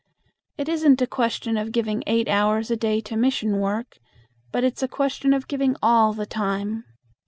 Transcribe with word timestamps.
It 0.57 0.67
isn't 0.67 1.03
a 1.03 1.05
question 1.05 1.57
of 1.57 1.71
giving 1.71 2.03
eight 2.07 2.27
hours 2.27 2.71
a 2.71 2.75
day 2.75 3.01
to 3.01 3.15
mission 3.15 3.59
work, 3.59 3.99
but 4.51 4.63
it's 4.63 4.81
a 4.81 4.87
question 4.87 5.31
of 5.31 5.47
giving 5.47 5.75
all 5.83 6.11
the 6.13 6.25
time. 6.25 6.85